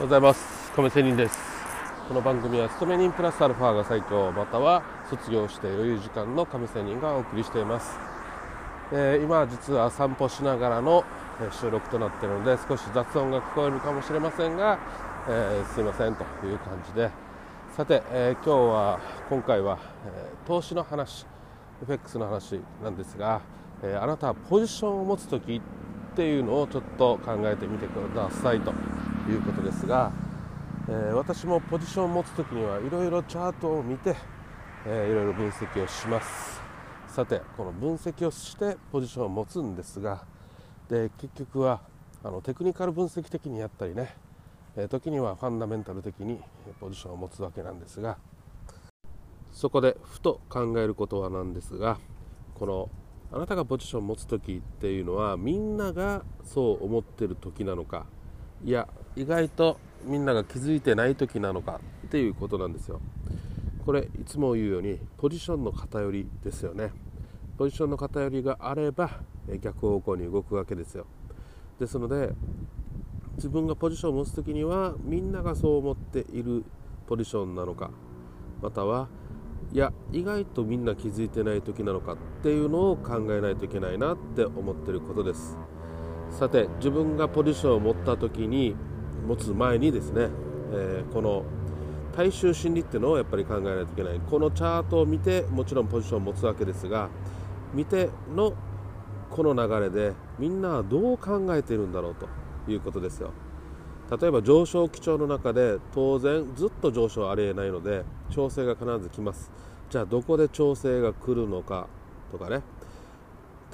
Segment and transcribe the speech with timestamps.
[0.00, 0.72] ございます。
[0.72, 1.38] 亀仙人です。
[2.08, 7.98] この番組は勤め人プラスアルファが最強または卒業して余裕時間の亀仙人がお送りしています、
[8.92, 11.04] えー、今実は散歩しながらの
[11.52, 14.78] 収録となっているので少し雑音が聞こえるかもしれませんが、
[15.28, 17.10] えー、すいませんという感じで。
[17.76, 21.26] さて、えー、今日は今回は、え投資の話
[21.82, 23.42] FX の話なんですが、
[23.82, 28.72] えあなたはポジションを持つ時っていうのをちょっと考えてみてくださいと。
[29.28, 30.12] いうことですが、
[30.88, 34.16] えー、私もポジションを持つ時にはいろいろチャートを見て、
[34.86, 36.60] えー、いろいろ分析をします。
[37.10, 40.24] さてこの分析をしてポジションを持つんですが
[40.88, 41.80] で結局は
[42.22, 44.14] あのテクニカル分析的にやったりね、
[44.76, 46.40] えー、時にはファンダメンタル的に
[46.80, 48.16] ポジションを持つわけなんですが
[49.50, 51.98] そこでふと考えることはなんですが
[52.54, 52.90] この
[53.32, 58.06] あなたがポジションを持つ時っていうのはみんながそう思ってる時なのか
[58.64, 63.00] いや意外とみんなが気づいてない時なのかっていうことなんですよ。
[63.84, 66.92] これいつも言うようにポジションの偏りですよね。
[67.56, 69.10] ポジションの偏りがあれば
[69.60, 71.06] 逆方向に動くわけですよ。
[71.78, 72.34] ですので
[73.36, 76.64] 自分がポジションを持つ時にはみんながそう思っている
[77.06, 77.90] ポジションなのか
[78.60, 79.08] または
[79.72, 85.56] いや意外とみんな気づいてない時なのかっていうのを考えないといけないなって思ってることです。
[86.30, 88.74] さて自分がポジションを持った時に
[89.26, 90.28] 持つ前にですね、
[90.72, 91.44] えー、この
[92.16, 94.20] 大衆心理っていうのをやっぱり考えないといけない。
[94.20, 97.08] このチャートを見てもちろんポジションを持つわけですが
[97.74, 98.52] 見ての
[99.30, 102.26] この流れでみんなはどう考えているんだろうと
[102.70, 103.30] いうことですよ。
[104.20, 109.52] 例えば上昇基調の中で当然ずっと上昇ありえないので調整が必ず来ます。
[109.88, 111.86] じゃあどこで調整が来るのか
[112.32, 112.62] とかね。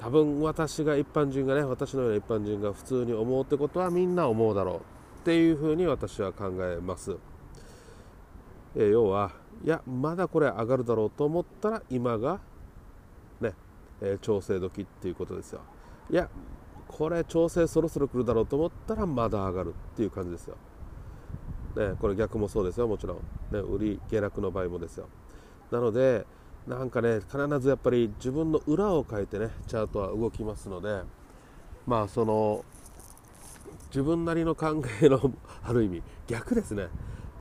[0.07, 4.79] 多分私が一般人がね私のような一般人が普通に思うってことはみんな思うだろうっ
[5.25, 7.17] ていうふうに私は考えます、
[8.73, 9.33] えー、要は
[9.65, 12.39] いやまだこれ上がるだろうと思ったら今が
[13.41, 13.51] ね、
[14.01, 15.59] えー、調整時っていうことですよ。
[16.09, 16.29] いや
[16.87, 20.55] これ調整そろそろ来るだろうと思ったらまだ上がるっていう感じですよ、
[21.75, 23.17] ね、これ逆もそうですよもちろん、
[23.53, 25.09] ね、売り下落の場合もですよ。
[25.69, 26.25] なので
[26.67, 31.01] なんかね必ずやっぱり自分の裏を変えてねチャートは動きますので
[31.85, 32.65] まあその
[33.87, 35.33] 自分なりの考えの
[35.63, 36.89] ある意味逆ですね。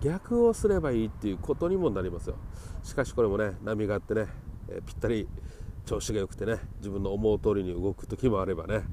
[0.03, 2.37] 逆をすればいいっていうことにもなりますよ。
[2.85, 4.27] しかしこれもね波があってね、
[4.69, 5.27] え、ぴったり
[5.87, 8.85] 調子が良くてね自分の思う通りに動く時もあればね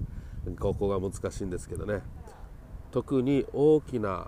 [0.60, 2.02] ここが難しいんですけどね。
[2.92, 4.28] 特に大きな、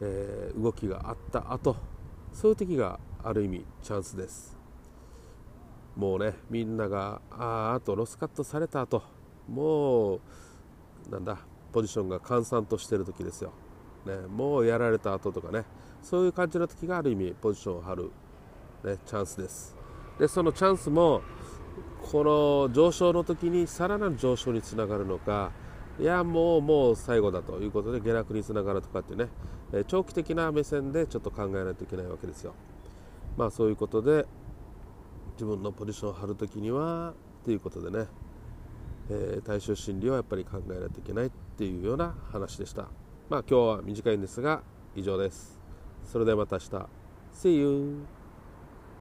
[0.00, 1.76] えー、動きがあった後
[2.32, 4.53] そういう時がある意味チャンスです。
[5.96, 9.02] もうねみんながああとロスカットされた後
[9.48, 10.20] もう
[11.10, 11.38] なんだ
[11.72, 13.52] ポジションが閑散としてる時ですよ、
[14.06, 15.64] ね、もうやられた後とかね
[16.02, 18.10] そういう感じの時がある意味ポジションを張る、
[18.84, 19.76] ね、チャンスです。
[20.18, 21.22] でそのチャンスも
[22.12, 22.22] こ
[22.68, 25.50] の上昇の時にさらなる上昇につながるのか
[25.98, 29.28] いやもうもう最後だということで下落につながるとかってね
[29.86, 32.54] 長期的な目線でちょっと考えないといけないわけですよ。
[33.36, 34.26] まあそういうことで
[35.34, 37.12] 自分のポジションを張る時には
[37.44, 38.06] ということでね、
[39.10, 42.88] えー、大衆心理をやっぱり考えないといけないっていうような話でした。
[43.28, 44.62] まあ今日は短いんですが
[44.94, 45.60] 以上です。
[46.04, 46.88] それではまた明日。
[47.32, 48.23] See you!